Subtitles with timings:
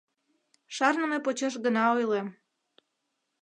[0.75, 2.27] Шарныме почеш гына ойлем.